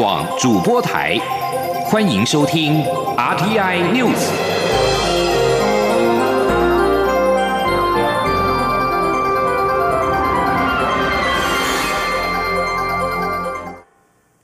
[0.00, 1.18] 广主播台，
[1.84, 2.82] 欢迎收听
[3.18, 4.16] RTI News。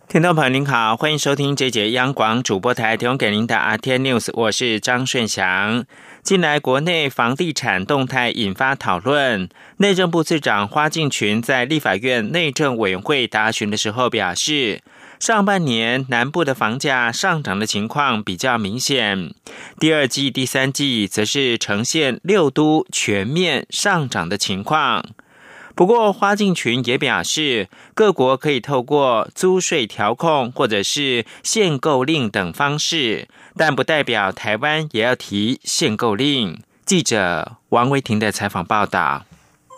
[0.07, 5.87] 听众朋友您好，欢迎收听这节央广主播台提供给您的 RTI News，我是张顺祥。
[6.23, 9.49] 近来国内房地产动态引发讨论，
[9.79, 14.83] 内政部次长花敬群在立法院内政委员会答询的时候表示。
[15.19, 19.35] 上半年南部的房价上涨的情况比较明显，
[19.81, 25.05] 第二季、第三季则是呈现六都全面上涨的情况。
[25.75, 36.63] 不过，花敬群也表示，各国可以透过租税调控或者是限购令等方式，但不代表台湾也要提限购令。
[36.87, 39.25] 记者王维婷的采访报道。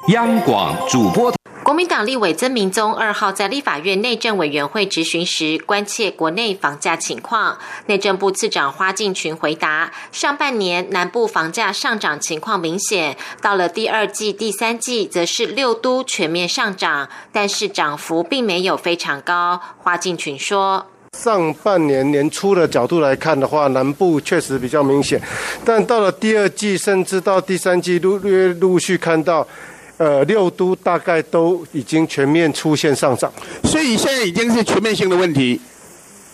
[0.08, 1.34] 央广主播。
[1.68, 7.58] 国民党立委曾明宗二号在立法院内政委员会质询时，关切国内房价情况。
[7.84, 19.60] 内政部次长花敬群回答：上半年南部房价上涨情况明显，到了第二季、第三季，则是六都全面上涨，但是涨幅并没有非常高。
[19.76, 20.86] 花敬群说：
[21.18, 25.20] 上半年年初的角度来看的话，南部确实比较明显，
[25.66, 29.46] 但到了第二季，甚至到第三季，陆陆陆续看到。
[29.98, 33.32] 呃，六都大概都已经全面出现上涨，
[33.64, 35.60] 所以现在已经是全面性的问题。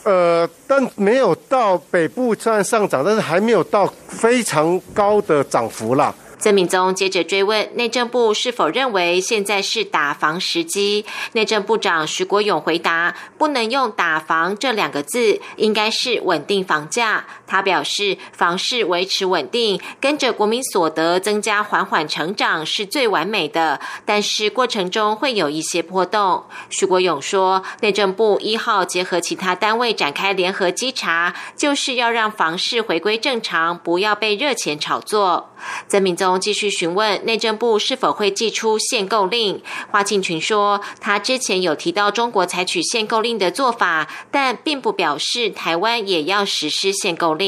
[0.04, 6.14] 呃，但没有到北部虽然上涨，但是还没有到非常高的涨幅啦。
[6.36, 11.06] 曾敏宗接着追问内政部是否认为现在是打房时机？
[11.32, 17.24] 内政部长徐国勇回答：不能用打房这两个字，应该是稳定房价。
[17.54, 26.42] 他表示，房市维持稳定，跟着国民所得增加缓缓成长是最完美的，但是过程中会有一些波动。
[26.68, 35.50] 徐国勇说，内政部一号结合其他单位展开联合稽查，就是要让房市回归正常，不要被热钱炒作。
[35.86, 39.62] 曾敏宗继续询问内政部是否会寄出限购令。
[39.92, 47.43] 花庆群说，他之前有提到中国采取限购令的做法，但并不表示台湾也要实施限购令。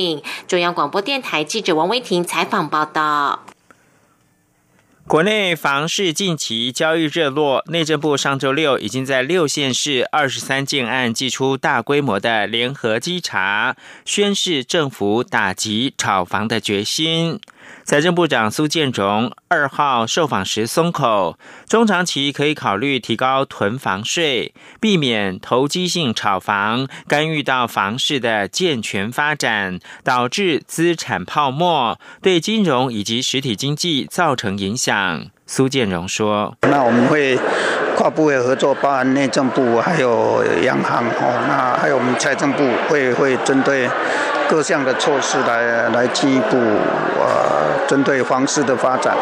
[0.46, 3.44] 中央广播电台记者王威婷采访报道。
[5.08, 17.38] 国内房市近期交易热络，内政部上周六已经在六县市二十三件案寄出大规模的联合稽查，宣示政府打击炒房的决心。
[17.86, 21.38] 财政部长苏建荣二号受访时松口，
[21.68, 35.26] 中长期可以考虑提高囤房税，避免投机性炒房干预到房市的健全发展，导致资产泡沫，对金融以及实体经济造成影响。
[35.46, 37.38] 苏建荣说：“那我们会
[37.94, 43.88] 跨部会合作，包含内政部还有央行哦，那还有我们财政部会会针对。”
[44.48, 46.56] 各项的措施来来进一步
[47.18, 49.14] 呃针对房市的发展，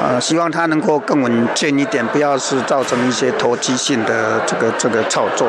[0.00, 5.48] 呃希望它能够更稳健一点，不要是造成一些投机性的这个这个操作。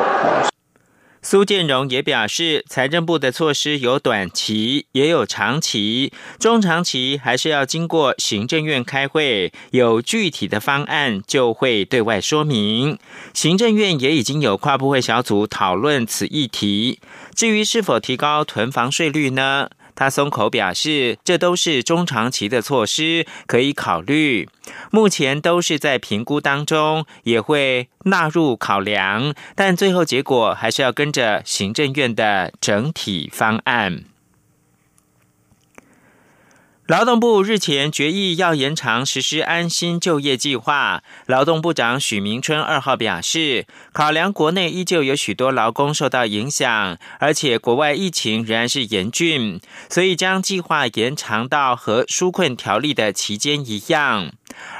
[1.28, 12.96] 苏建荣也表示，财政部的措施有短期，也有长期，中长期还是要经过行政院开会，有具体的方案就会对外说明。
[13.34, 17.00] 行政院也已经有跨部会小组讨论此议题。
[17.34, 19.68] 至于是否提高囤房税率呢？
[19.96, 24.48] 他松口表示，这都是中长期的措施，可以考虑。
[24.92, 34.04] 目前都是在评估当中，也会纳入考量，但最后结果还是要跟着行政院的整体方案。
[36.86, 41.02] 劳动部日前决议要延长实施安心就业计划。
[41.26, 49.60] 劳动部长许明春二号表示，考量国内依旧有许多劳工受到影响，而且国外疫情仍然是严峻，
[49.90, 54.30] 所以将计划延长到和纾困条例的期间一样。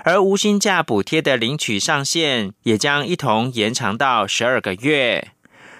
[0.04, 5.32] 而无薪假补贴的领取上限也将一同延长到十二个月。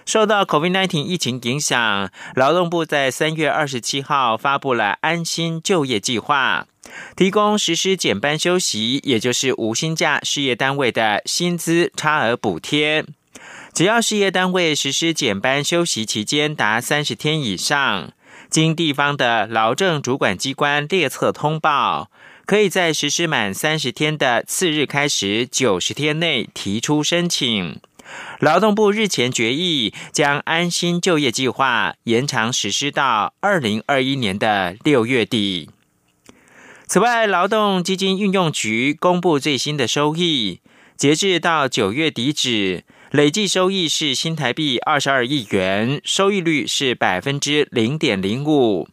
[0.07, 6.69] 受到 COVID-19 疫情影响，劳动部在三月二十七号发布了安心就业计划，
[7.17, 13.05] 提供实施减班休息，也就是无薪假事业单位的薪资差额补贴。
[13.75, 18.13] 只要事业单位实施减班休息期间达三十天以上，
[18.49, 22.11] 经地方的劳政主管机关列册通报，
[22.47, 27.81] 可以在实施满三十天的次日开始九十天内提出申请。
[28.41, 35.71] 劳动部日前决议，将安心就业计划延长实施到二零二一年的六月底。
[36.87, 40.61] 此外，劳动基金运用局公布最新的收益，
[40.97, 48.89] 截至到九月底止，累计收益是新台币二十二亿元，收益率是百分之零点零五。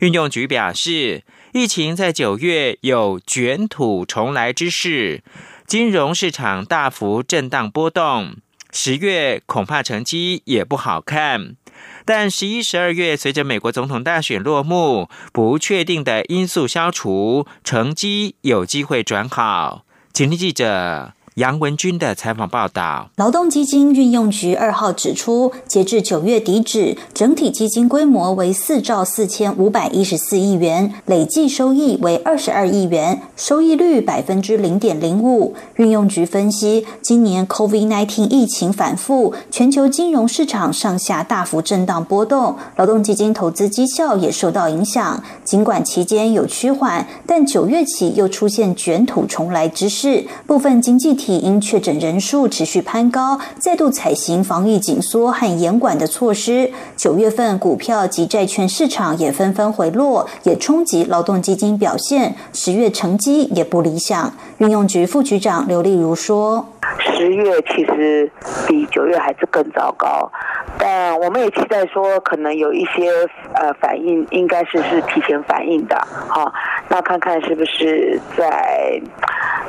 [0.00, 5.22] 运用局表示，疫情在九月有卷土重来之势，
[5.66, 8.36] 金融市场大幅震荡波动，
[8.72, 11.56] 十月恐怕成绩也不好看。
[12.04, 19.84] 但十一、十二月随着美国总统大选落幕，不确定的因素消除，成绩有机会转好。
[20.12, 21.14] 请听记者。
[21.36, 35.54] 杨文军的采访报道：劳动基金运用局二号指出，截至九月底止，整体基金规模为四兆四千五百一十四亿元，累计收益为二十二亿元，收益率百分之零点零五。
[35.76, 45.22] 运用局分析，今年 COVID-19 疫情反复，全球金融市场上下大幅震荡波动，劳动基金投资绩效也受到影响。
[45.44, 51.38] 尽管期间有趋缓，但九月起又出现卷土重来之势，部分经济体。
[51.40, 56.70] 因确诊人数持续攀高，再度采行防疫紧缩和严管的措施。
[56.96, 62.34] 九月份股票及债券市场也纷纷回落，也冲击劳动基金表现。
[62.52, 64.32] 十月成绩也不理想。
[64.60, 66.66] 运用局副局长刘丽如说
[67.00, 68.30] ：“十月其实
[68.68, 70.30] 比九月还是更糟糕，
[70.78, 73.10] 但我们也期待说，可能有一些
[73.54, 75.96] 呃反应，应该是是提前反应的。
[76.28, 76.52] 好，
[76.90, 79.00] 那看看是不是在。”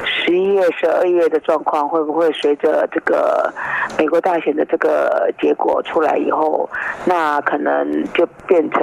[0.03, 3.53] 十一月、十二月的状况会不会随着这个
[3.99, 6.67] 美国大选的这个结果出来以后，
[7.05, 8.81] 那可能就变成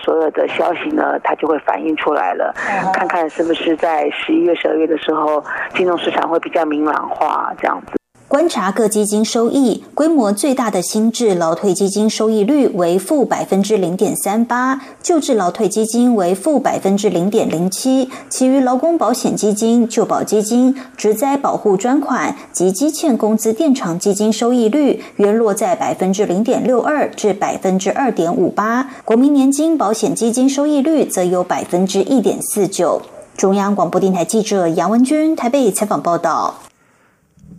[0.00, 2.54] 所有的消息呢，它就会反映出来了。
[2.94, 5.41] 看看是不是在十一月、十二月的时候，
[5.76, 7.92] 金融市场会比较明朗化，这样子。
[8.28, 33.02] 观察各基金收益，规模最大的新制劳退基金收益率为负百分之零点三八，旧制劳退基金为负百分之零点零七，其余劳工保险基金、旧保基金、职灾保护专款及积欠工资垫偿基金收益率约落在百分之零点六二至百分之二点五八，国民年金保险基金收益率则有百分之一点四九。
[33.36, 36.62] 中央广播电台记者杨文君台北采访报道。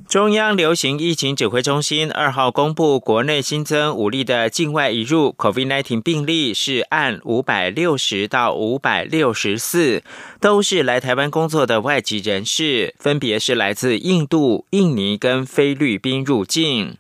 [0.08, 10.04] 中央流行疫情指挥中心二号公布，国内新增五例的境外移入 COVID-19 病例，是按五百六十到五百六十四，
[10.40, 16.98] 都是来台湾工作的外籍人士，分别是来自印度、印尼跟菲律宾入境。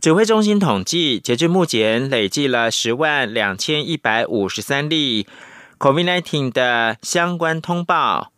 [0.00, 5.26] 指挥中心统计，截至目前累计了十万两千一百五十三例
[5.80, 8.32] COVID-19 的相关通报。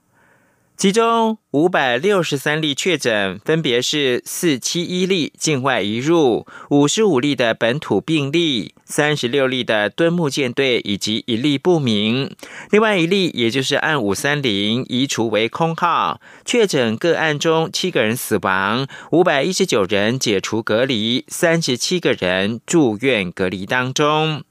[0.77, 12.33] 其中五百六十三例确诊，分别是四七一例境外移入，五十五例的本土病例，三十六例的敦木舰队，以及一例不明。
[12.71, 16.21] 另外一例，也就是按五三零移除为空号。
[16.45, 24.45] 确诊个案中，七个人死亡，五百一十九人解除隔离，三十七个人住院隔离当中。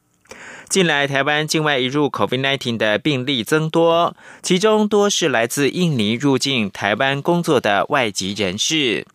[0.71, 9.05] 近来台湾境外移入 COVID-19 的病例增多，其中多是来自印尼入境台湾工作的外籍人士。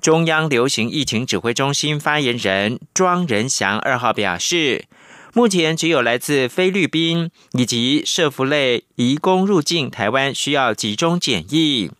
[0.00, 4.86] 中央流行疫情指挥中心发言人庄仁祥二号表示，
[5.34, 11.90] 目前只有来自菲律宾以及社福类移工入境台湾需要集中检疫，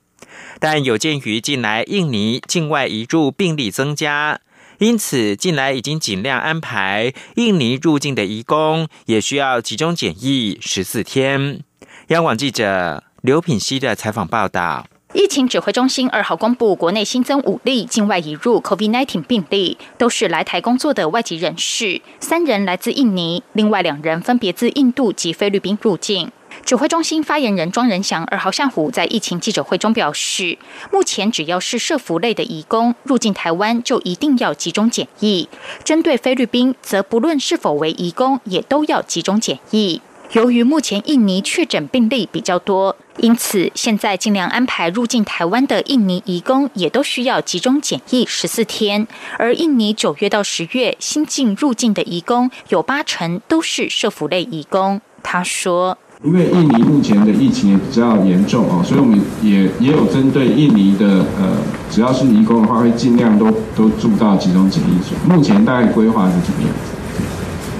[0.58, 4.40] 但有鉴于近来印尼境外移入病例增加。
[4.78, 11.60] 因此，近来已经尽量安排印尼入境的移工，也需要集中检疫十四天。
[12.08, 26.30] 央广记者刘品熙的采访报道：疫情指挥中心二号公布，国内新增五例境外移入 COVID-19 病例，都是来台工作的外籍人士，三人来自印尼，另外两人分别自印度及菲律宾入境。
[26.64, 30.56] 指挥中心发言人庄仁祥二号下午在疫情记者会中表示，
[30.90, 35.46] 目前只要是社服类的移工入境台湾，就一定要集中检疫；
[35.84, 40.00] 针对菲律宾，则不论是否为移工，也都要集中检疫。
[40.32, 49.06] 由于目前印尼确诊病例比较多，因此现在尽量安排入境台湾的印尼移工也都需要集中检疫十四天。
[49.38, 55.02] 而印尼九月到十月新进入境的移工，有八成都是社服类移工。
[55.22, 55.98] 他说。
[56.24, 61.06] 因为印尼目前的疫情也比较严重哦，所以我们也也有针对印尼的
[61.38, 61.54] 呃，
[61.90, 65.14] 只要是移工的话，会尽量都都住到集中检疫所。
[65.28, 66.70] 目前大概规划是怎么样？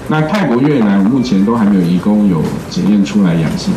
[0.09, 3.73] 那泰国、越南目前都还没有移工有检验出来阳性。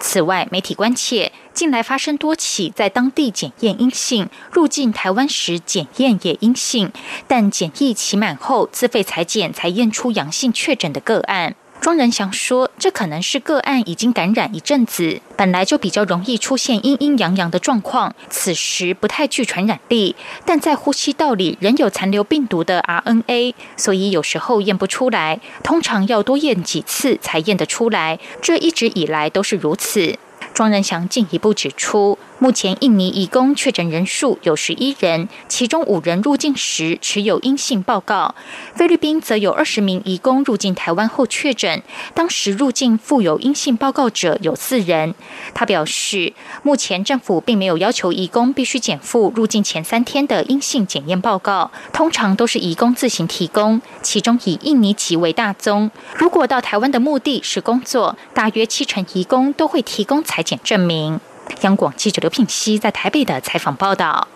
[0.00, 6.90] 此外，媒体关切近来发生多起在当地检验阴性，入境台湾时检验也阴性，
[7.28, 11.54] 但检疫期满后自费裁检才验出阳性确诊的个案。
[11.80, 28.18] 庄仁祥说：“这可能是个案已经感染一阵子，本来就比较容易出现阴阴阳阳的状况，此时不太具传染力，但在呼吸道里仍有残留病毒的 RNA，所以有时候验不出来，通常要多验几次才验得出来。
[28.42, 30.18] 这一直以来都是如此。”
[30.52, 32.18] 庄仁祥进一步指出。
[32.38, 38.34] 目前，印尼移工确诊人数有十一人，其中五人入境时持有阴性报告。
[38.74, 45.14] 菲律宾则有二十名移工入境台湾后确诊，当时入境附有阴性报告者有四人。
[45.54, 55.90] 他表示，目前政府并没有要求移工必须减负入境前三天的阴性检验报告，通常都是移工自行提供，其中以印尼籍为大宗。
[56.14, 61.18] 如果到台湾的目的是工作，大约七成移工都会提供裁剪证明。
[61.62, 64.28] 央广记者刘品熙在台北的采访报道：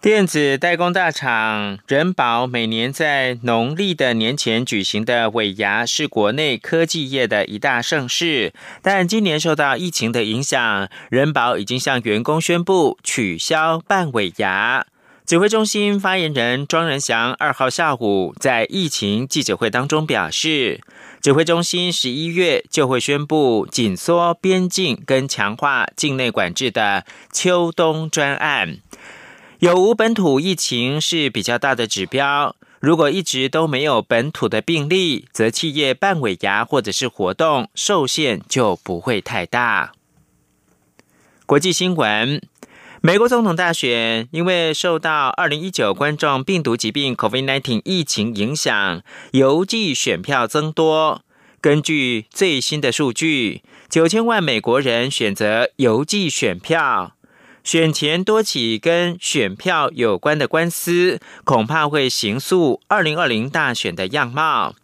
[0.00, 8.52] 电子代工大厂人保每年在农历的年前举行的尾牙，是国内科技业的一大盛事。
[8.82, 14.84] 但今年受到疫情的影响，人保已经向员工宣布取消办尾牙。
[15.24, 20.82] 指挥中心发言人庄仁祥二号下午在疫情记者会当中表示。
[21.24, 28.76] 指挥中心十一月就会宣布紧缩边境跟强化境内管制的秋冬专案，
[29.58, 32.54] 有无本土疫情是比较大的指标。
[32.78, 39.92] 如果一直都没有本土的病例，则企业办尾牙或者是活动受限就不会太大。
[41.46, 42.42] 国际新闻。
[43.06, 51.20] 美国总统大选因为受到二零一九冠状病毒疾病 （COVID-19） 疫情影响，邮寄选票增多。
[51.60, 57.12] 根据最新的数据，九千万美国人选择邮寄选票。
[57.62, 64.74] 选前多起跟选票有关的官司，恐怕会形塑二零二零大选的样貌。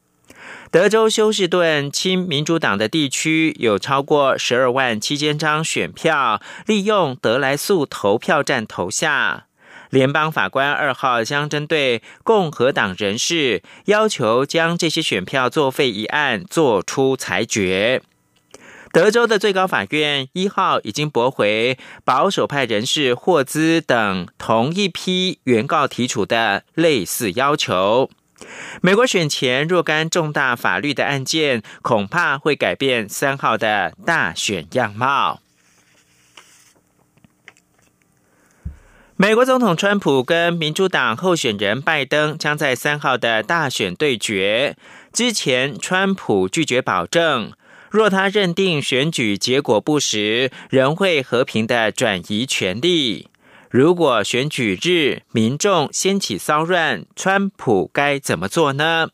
[0.70, 9.46] 德州休斯顿亲民主党的地区有超过十二万七千张选票，利用德莱素投票站投下。
[9.90, 18.00] 联邦法官二号将针对共和党人士要求将这些选票作废一案作出裁决。
[18.92, 28.08] 德州的最高法院一号已经驳回保守派人士霍兹等同一批原告提出的类似要求。
[28.80, 35.40] 美国选前若干重大法律的案件，恐怕会改变三号的大选样貌。
[39.16, 44.76] 美国总统川普跟民主党候选人拜登将在三号的大选对决。
[45.12, 47.52] 之前，川普拒绝保证，
[47.90, 53.29] 若他认定选举结果不实，仍会和平的转移权力。
[53.70, 59.10] 如果选举日民众掀起骚乱，川普该怎么做呢？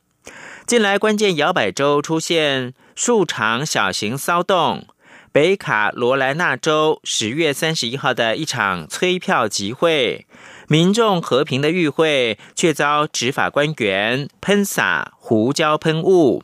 [0.67, 4.87] 近来关键摇摆州出现数场小型骚动，
[5.31, 10.27] 北卡罗来纳州十月三十一号的一场催票集会，
[10.69, 16.43] 民众和平的与会，却遭执法官员喷洒胡椒喷雾。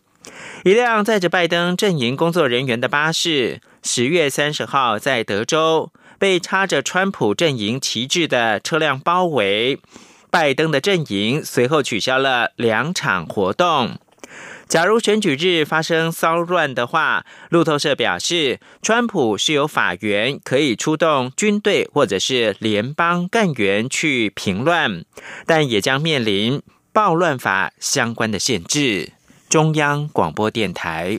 [0.64, 5.90] 一辆载着拜登阵营工作人员的巴士，十月三十号在德州。
[6.22, 9.80] 被插着川普阵营旗帜的车辆包围，
[10.30, 13.98] 拜登的阵营随后取消了两场活动。
[14.68, 25.04] 假如选举日发生骚乱的话，路透社表示，川普是有法源可以出动军队或者是联邦干员去平乱，
[25.44, 26.62] 但也将面临
[26.92, 29.10] 暴乱法相关的限制。
[29.48, 31.18] 中央广播电台。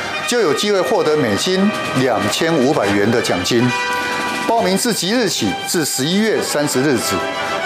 [0.31, 1.69] 就有机会获得美金
[1.99, 3.69] 两千五百元的奖金。
[4.47, 7.17] 报名自即日起至十一月三十日止，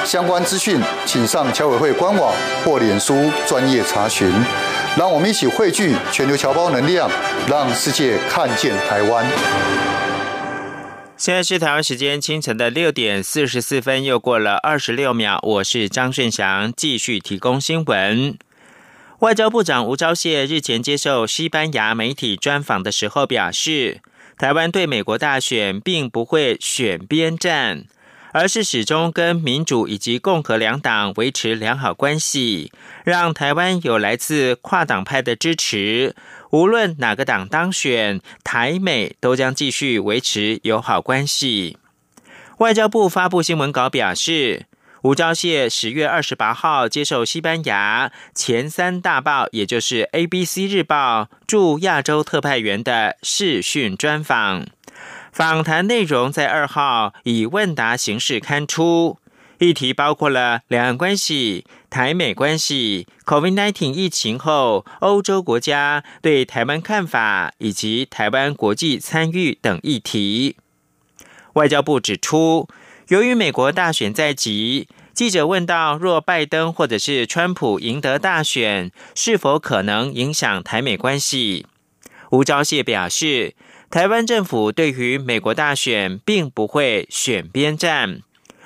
[0.03, 4.27] 相关资讯请上侨委会官网或脸书专业查询。
[4.97, 7.07] 让我们一起汇聚全球侨胞能量，
[7.47, 9.23] 让世界看见台湾。
[11.15, 15.39] 现在是台湾时间清晨的六点四十四分，又过了二十六秒。
[15.43, 18.35] 我是张顺祥，继续提供新闻。
[19.19, 24.01] 外交部长吴钊燮日前接受西班牙媒体专访的时候表示，
[24.37, 27.85] 台湾对美国大选并不会选边站，
[28.33, 32.73] 而是始终跟民主以及共和两党维持良好关系，
[33.05, 36.13] 让台湾有来自跨党派的支持。
[36.51, 41.77] 无论哪个党当选，台美都将继续维持友好关系。
[42.57, 44.65] 外交部发布新闻稿表示。
[45.05, 54.65] 吴钊燮十月二十八号接受西班牙前三大报，也就是 ABC 日报驻亚洲特派员的视讯专访。
[55.31, 59.19] 访谈内容在二号以问答形式刊出，
[59.59, 70.57] 议题包括了两岸关系、台美关系、COVID-19 疫情后欧洲国家对台湾看法以及台湾国际参与等议题。
[71.53, 72.67] 外交部指出。
[73.09, 81.67] 由于美国大选在即，记者问到：若拜登或者是川普赢得大选，是否可能影响台美关系？
[82.31, 83.53] 吴钊燮表示，
[83.91, 88.21] 台湾政府对于美国大选并不会选边站，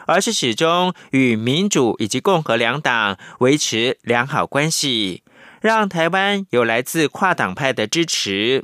[0.08, 5.22] 而是始终与民主以及共和两党维持良好关系，
[5.60, 8.64] 让台湾有来自跨党派的支持。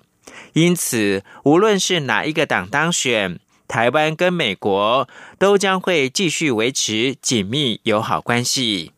[0.53, 3.39] 因此，无论是哪一个党当选。
[3.67, 5.07] 台湾跟美国
[5.37, 8.91] 都将会继续维持紧密友好关系。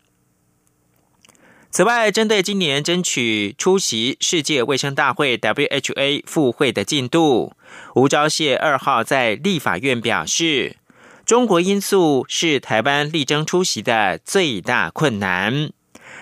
[1.69, 7.53] 此外，针对今年争取出席世界卫生大会 （WHA） 赴会的进度，
[7.93, 10.77] 吴钊燮二号在立法院表示，
[11.23, 15.71] 中国因素是台湾力争出席的最大困难，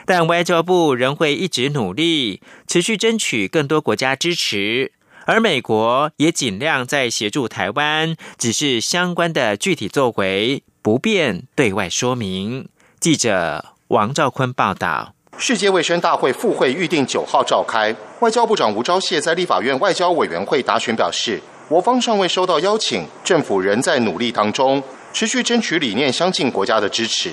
[0.05, 4.91] 但外交部仍会一直努力，持续争取更多国家支持。
[5.27, 12.69] 而美国也尽量在协助台湾，只是相关的具体作为不便对外说明。
[12.99, 15.15] 记者王兆坤报道。
[15.37, 27.31] 世界卫生大会复会预定九号召开，外交部长吴钊燮在立法院外交委员会答询表示，我方尚未收到邀请，政府仍在努力当中，持续争取理念相近国家的支持。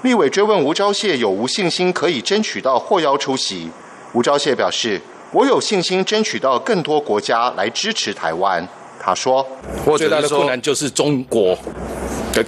[0.00, 3.70] 立委追问吴钊燮有无信心可以争取到获邀出席，
[4.14, 5.02] 吴钊燮表示。
[5.36, 8.66] 我有信心争取到更多国家来支持台湾。
[8.98, 9.46] 他说
[9.84, 11.54] ：“我最大的困难就是中国，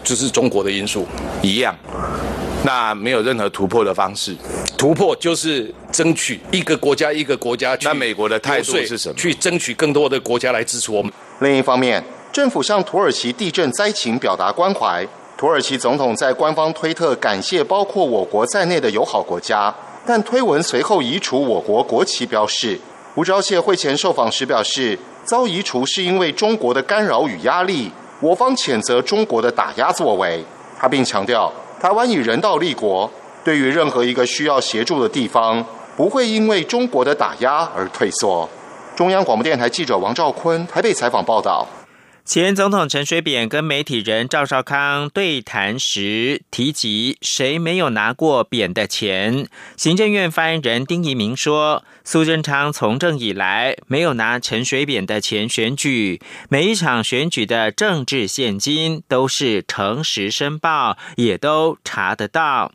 [0.02, 1.06] 就是中国的因素
[1.42, 1.76] 一样。
[2.64, 4.34] 那没有任何突破的方式，
[4.78, 7.76] 突破就是争取一个国家一个国家。
[7.82, 9.14] 那美国的态度是什么？
[9.16, 11.12] 去争取更多的国家来支持我们。
[11.40, 15.06] 另一方面，政府向土耳其地震灾情表达关怀。
[15.36, 19.74] 土耳其总统在官方推特感谢包括我国在内的友好国家。”
[20.06, 22.80] 但推文随后移除我国国旗标示。
[23.18, 30.44] 吴钊燮会前受访时表示，遭移除是因为中国的干扰与压力，我方谴责中国的打压作为。
[30.78, 33.10] 他并强调，台湾以人道立国，
[33.42, 38.48] 对于任何一个需要协助的地方，不会因为中国的打压而退缩。
[38.94, 41.66] 中央广播电台记者王兆坤台北采访报道。
[42.28, 49.48] 前总统陈水扁跟媒体人赵少康对谈时提及，谁没有拿过扁的钱？
[49.78, 62.72] 行政院发言人丁仪明说，苏贞昌从政以来没有拿陈水扁的钱选举，每一场选举的政治现金都是诚实申报，也都查得到。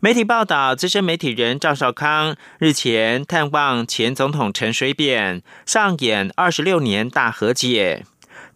[0.00, 8.04] 媒体报道，资深媒体人赵少康日前探望前总统陈水扁，上演二十六年大和解。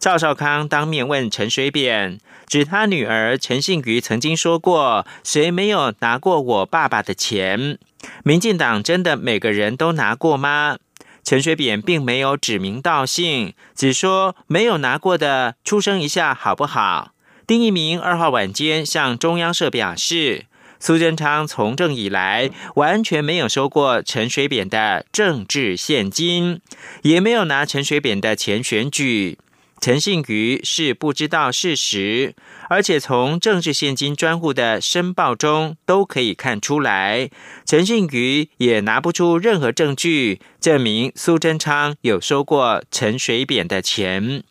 [0.01, 7.77] 赵少康当面问陈水扁，指他女儿陈信瑜曾经说过：“谁没有拿过我爸爸的钱？”
[8.25, 10.79] 民进党真的每个人都拿过吗？
[11.23, 17.11] 陈水扁并没有指名道姓，只说没有拿过的出声一下好不好？
[17.45, 20.45] 丁一鸣二号晚间向中央社表示，
[20.79, 26.59] 苏贞昌从政以来完全没有收过陈水扁的政治现金，
[27.03, 29.37] 也没有拿陈水扁的钱选举。
[29.81, 32.35] 陈信瑜是不知道事实，
[32.69, 37.31] 而且从政治现金专户的申报中都可以看出来，
[37.65, 44.43] 陈信瑜也拿不出任何证据证明苏贞昌有收过陈水扁的钱。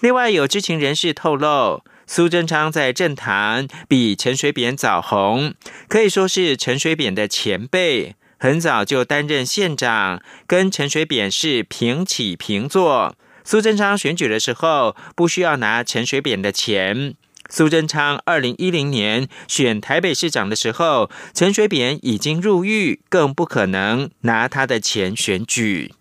[0.00, 5.54] 另外，有知情人士透露，苏贞昌在政坛比陈水扁早红，
[5.86, 13.14] 可以说是陈水扁的前辈，很早就担任县长，跟陈水扁是平起平坐。
[13.48, 17.14] 苏贞昌选举的时候不需要拿陈水扁的钱。
[17.48, 25.94] 苏贞昌二零一零年选台北市长的时候，陈水扁已经入狱，更不可能拿他的钱选举。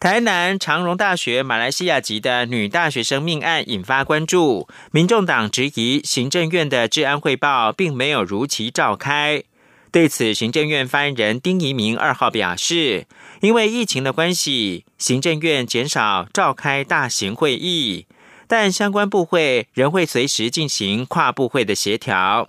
[0.00, 9.44] 台南长荣大学马来西亚籍的女大学生命案引发关注，民众党质疑行政院的治安汇报并没有如期召开。
[9.92, 13.06] 对此，行政院发言人丁仪明二号表示，
[13.40, 18.06] 因为疫情的关系，行政院减少召开大型会议。
[18.48, 22.48] 但相关部会仍会随时进行跨部会的协调。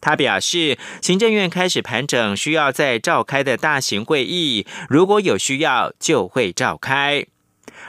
[0.00, 7.26] 他表示，行政院开始盘整需要再召开的大型会议，如果有需要就会召开。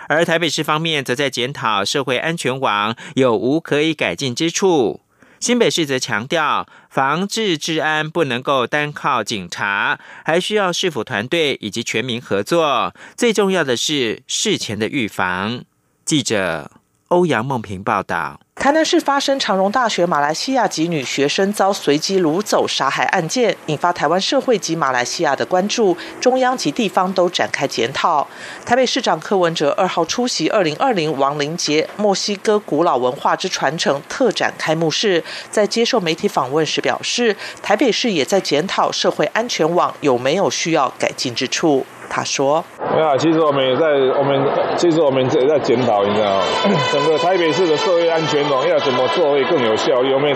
[0.07, 5.01] 而台北市方面则在检讨社会安全网有无可以改进之处。
[5.43, 12.95] 新北市则强调，防治治安不能够单靠警察，还需要市府团队以及全民合作。
[13.17, 15.65] 最重要的是事前的预防。
[16.05, 16.71] 记者
[17.13, 18.39] 欧阳梦平报道。
[18.55, 28.25] 台南市发生长荣大学马来西亚籍女学生遭随机掳走杀害案件，引发台湾社会及马来西亚的关注，中央及地方都展开检讨。
[28.65, 41.85] 台北市长柯文哲二号出席二零二零亡灵节墨西哥古老文化之传承特展开幕式，在接受媒体访问时表示，台北市也在检讨社会安全网有没有需要改进之处。
[42.09, 42.63] 他说
[42.95, 43.87] ：“没有，其实我们也在，
[44.17, 44.39] 我们
[44.77, 46.39] 其实我们也在检讨，你知道，
[46.93, 50.13] 整个台北市的社会安全网要怎么做会更有效率。
[50.13, 50.35] 我们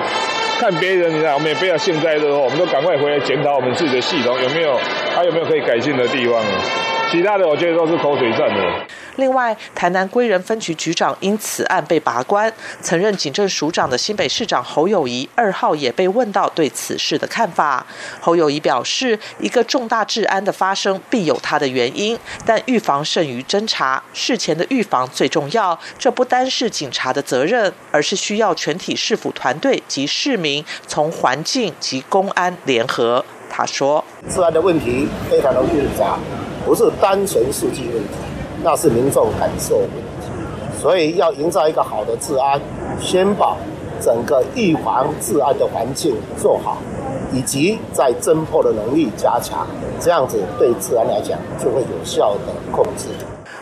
[0.59, 4.75] 看别人，你知道，我们也不要幸灾乐祸，我们都赶快回来检讨我们自己的系统有没有，
[5.15, 6.41] 还有没有可以改进的地方。
[7.11, 8.63] 其他的，我觉得都是口水战的。”
[9.17, 12.51] 另外，台南归仁分局局长因此案被拔关，
[12.81, 17.85] 曾任警政署长的新北市长侯友谊二号也被问到对此事的看法。
[18.21, 25.77] 侯友谊表示，一个重大治安的发生必有它的原因，但预防胜于侦查，事前的预防最重要。
[25.97, 33.25] 这不单是警察的责任，而是需要全体市府团队及市民从环境及公安联合。
[33.49, 36.19] 他说，治安的问题非常的复杂，
[36.65, 38.36] 不是单纯数据问题。
[38.69, 40.27] 那是民众感受问题，
[40.81, 42.59] 所以要营造一个好的治安，
[42.99, 43.55] 先把
[44.01, 46.75] 整个预防治安的环境做好，
[47.31, 49.65] 以及在侦破的能力加强，
[50.01, 53.07] 这样子对治安来讲就会有效的控制。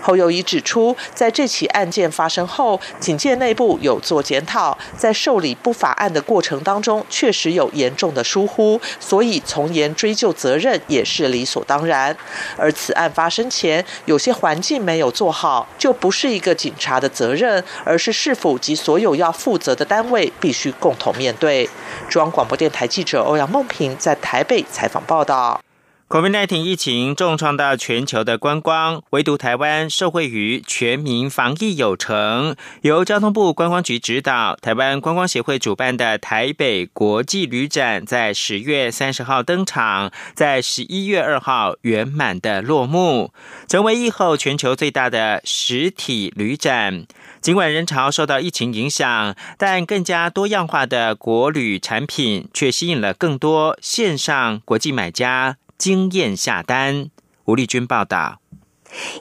[0.06, 12.16] 侯友谊指出，在这起案件发生后，警界内部有做检讨，在受理不法案的过程当中，确实有严重的疏忽，所以从严追究责任也是理所当然。
[12.56, 21.68] 而此案发生前，有些环境没有做好，就不是一个警察的责任，而是市府及所有要负责的单位必须共同面对。
[22.08, 25.65] 中央广播电台记者欧阳梦平在台北采访报道。
[26.08, 32.56] COVID-19 疫情重创到全球的观光，唯独台湾受惠于全民防疫有成。
[32.82, 43.34] 由交通部观光局指导，台湾观光协会主办的台北国际旅展，在十月三十号登场，在十一月二号圆满的落幕，
[43.68, 47.08] 成为疫后全球最大的实体旅展。
[47.42, 55.58] 尽管人潮受到疫情影响，但更加多样化的国旅产品却吸引了更多线上国际买家。
[55.78, 57.10] 惊艳下单，
[57.46, 58.40] 吴丽君报道。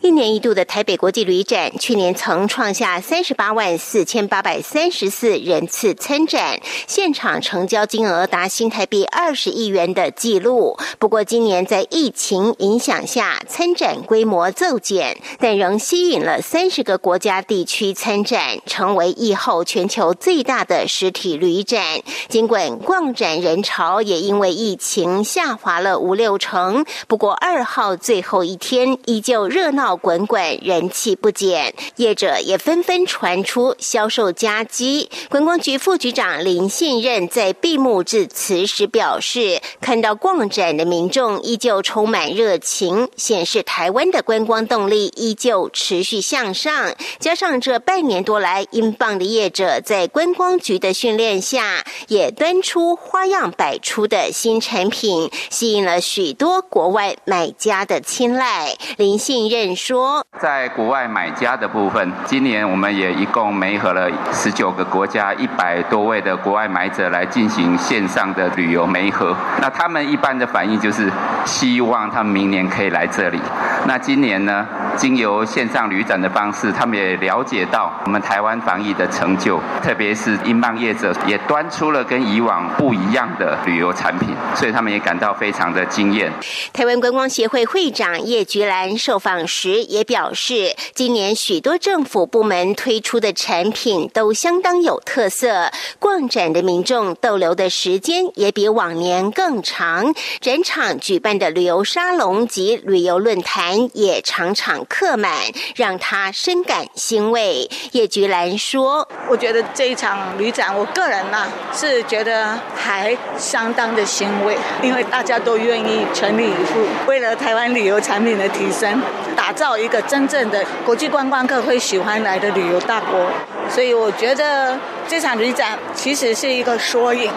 [0.01, 10.79] 一年一度的台北国际旅展，去年曾创下三十八万四千八百三十四人次参展，现场成交金额达新台币二十亿元的纪录。
[11.01, 22.01] 不过，今年在疫情影响下，参展规模骤减，但仍吸引了三十个国家地区参展，成为疫后全球最大的实体旅展。
[22.29, 29.64] 尽管逛展人潮也因为疫情下滑了五六成，不过二号最后一天依旧热。
[29.65, 35.09] 热闹滚滚，人气不减，业者也纷纷传出销售佳绩。
[35.31, 46.95] 观光局副局长林信任在闭幕致辞时表示，看到逛展的民众依旧充满热情，显示台湾的观光动力依旧持续向上。
[47.19, 58.77] 加上这半年多来，英镑的业者在观光局的训练下，也端出花样百出的新产品，吸引了许多国外买家的青睐。
[58.99, 59.49] 林信。
[59.54, 69.37] 任说，在国外买家的部分，今年我们也一共媒合了十九个国家一百多位的国外买者来进行线上的旅游媒合。
[69.61, 71.09] 那他们一般的反应就是
[71.45, 73.41] 希望他们明年可以来这里。
[73.87, 86.33] 那今年呢，经由线上旅展的方式，他们也了解到我们台湾防疫的成就，特别是英镑业者也端出了跟以往不一样的旅游产品，所以他们也感到非常的惊艳。
[86.73, 89.44] 台湾观光协会会长叶菊兰受访。
[89.47, 100.15] 时也表示，今年许多政府部门推出的产品都相当有特色，逛展的民众逗留的时间也比往年更长。
[100.41, 105.33] 展场举办的旅游沙龙及旅游论坛也场场客满，
[105.77, 107.69] 让他深感欣慰。
[107.93, 119.01] 叶菊兰说：“我觉得这一场旅展，我个人呢是觉得还相当的欣慰，因为大家都愿意全力以赴，为了台湾旅游产品的提升。”
[119.45, 123.31] 打造一个真正的国际观光客会喜欢来的旅游大国。
[123.69, 127.31] 所以我觉得这场旅展其实是一个缩影。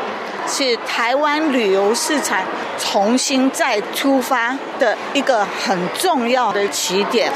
[0.47, 2.41] 是台湾旅游市场
[2.79, 7.31] 重新再出发的一个很重要的起点。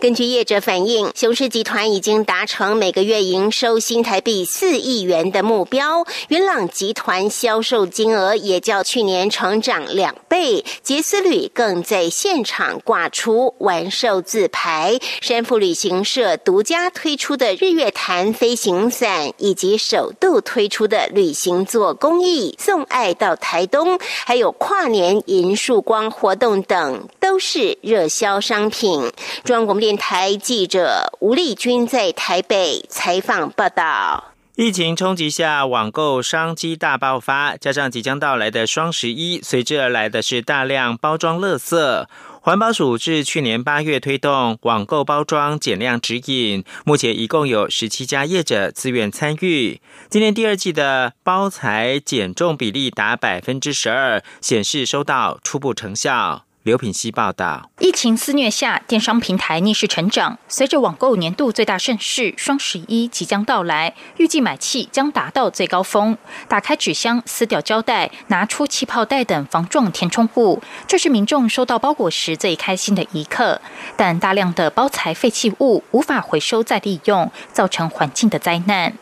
[0.00, 6.04] 根据业者反映，雄狮集团已经达成每个月营收新台币四亿元的目标。
[6.28, 14.98] 云朗集团销售金额也较去年成长两倍，杰斯旅更在现场挂出玩售自牌。
[15.20, 22.55] 山富旅行社独家推出的日月潭飞行伞，以及首度推出的旅行做公益。
[22.56, 29.12] 送爱到台东，还有跨年银树光活动等，都是热销商品。
[29.44, 34.32] 中央广播电台记者吴丽君在台北采访报道。
[34.54, 42.06] 疫情冲击下，网购商机大爆发，加上即将到来的双十一，随之而来的是大量包装垃圾。
[42.46, 49.80] 环保署自去年八月推动网购包装减量指引，目前一共有十七家业者自愿参与。
[50.08, 56.45] 今年第二季的包材减重比例达百分之十二，显示收到初步成效。
[56.66, 60.36] 刘品希报道：疫情肆虐下，电商平台逆势成长。
[60.48, 66.18] 随着网购年度最大盛事双十一即将到来，预计买气将达到最高峰。
[66.48, 73.60] 打开纸箱，撕掉胶带，拿出气泡袋等防撞填充物，这是民众收到包裹时最开心的一刻。
[73.96, 78.92] 但大量的包材废弃物无法回收再利用，造成环境的灾难。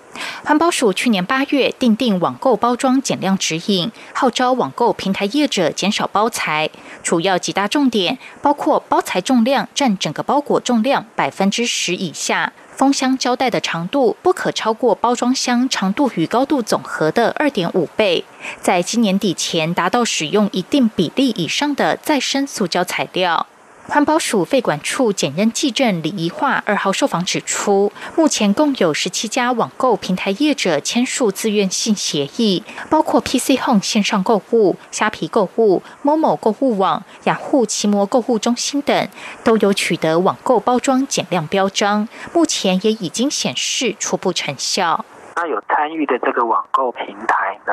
[0.44, 6.70] 环保署去年八月订定网购包装减量指引，号召网购平台业者减少包材，
[7.04, 18.24] 主要几大重点包括包材重量占整个包裹重量百分之十以下，封箱胶带的长度不可超过包装箱长度与高度总和的二点五倍，
[18.60, 23.46] 在今年底前达到使用一定比例以上的再生塑胶材料。
[23.86, 39.08] 环保署废管处检验技证李怡化二号受访指出，目前共有十七家网购平台业者签署自愿性协议，包括 PC Home 线上购物、虾皮购物、某某购物网、雅虎奇摩购物中心等，
[39.44, 45.04] 都有取得网购包装减量标章，目前也已经显示初步成效。
[45.36, 47.72] 那有参与的这个网购平台呢，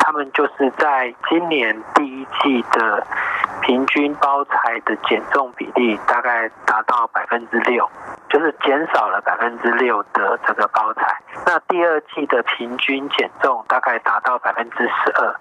[0.00, 3.06] 他们就是在今年第一季的。
[3.62, 7.88] 平均包材的减重比例大概达到百分之六，
[8.28, 11.20] 就是减少了百分之六的这个包材。
[11.44, 15.34] 那第二季的平均减重大概达到百分之十二，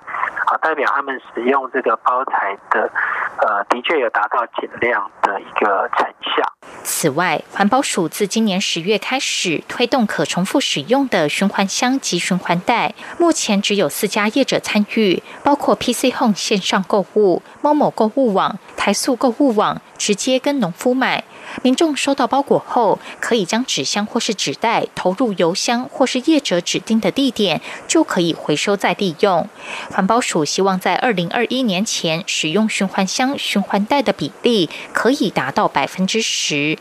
[0.48, 2.89] 好，代表他们使用这个包材的，
[3.41, 6.55] 呃，的确有达到减量的一个成效。
[6.86, 21.24] 此外，环保署自今年十月开始推动可重复使用的循环箱及循环袋，目前只有四家业者参与，包括 PC Home 线上购物、某某购物网、台塑购物网，直接跟农夫买。
[21.63, 29.50] 民众收到包裹后，可以将纸箱或是纸袋投入邮箱或是业者指定的地点，就可以回收再利用。
[29.89, 36.78] 环保署希望在二零二一年前，使用循环箱、循环袋的比例可以达到百分之十。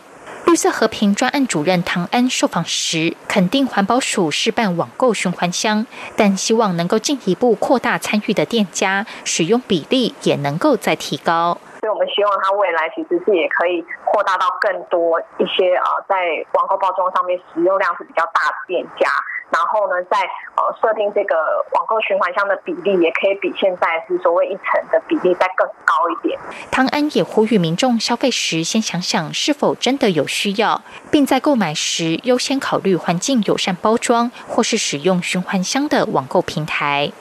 [0.47, 11.57] 绿色和平专案主任唐安受访时，肯定环保署试办网购循环箱，但希望能够进一步扩大参与的店家，使用比例也能够再提高。
[11.85, 16.16] 所以我们希望它未来其实是也可以扩大到更多一些啊，在
[16.55, 19.07] 网购包装上面使用量是比较大的店家，
[19.51, 20.16] 然后呢，在
[20.57, 21.37] 呃设定这个
[21.75, 26.40] 网购循环箱的比例，也可以比现在是所谓一层的比例再更高一点。
[26.70, 37.12] 汤安也呼吁民众消费时先想想是否真的有需要，并在购买时优先考虑环境友善包装或是使用循环箱的网购平台。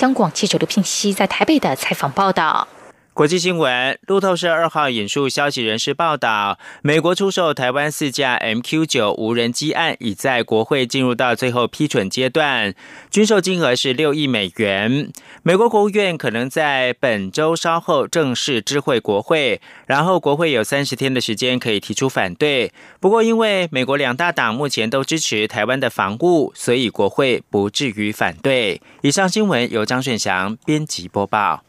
[0.00, 2.68] 央广记者刘聘熙在台北的采访报道。
[3.12, 12.72] 国际新闻：路透社二号引述消息人士报道，美国出售台湾四架 MQ 九无人机案已在国会进入到最后批准阶段，
[13.10, 15.10] 均售金额是六亿美元。
[15.42, 22.72] 美国国务院可能在本周稍后正式知会国会，然后国会有三十天的时间可以提出反对。
[23.00, 28.80] 不过，因为美国两大党目前都支持台湾的防务，所以国会不至于反对。
[29.02, 31.62] 以上新闻由张顺祥编辑播报。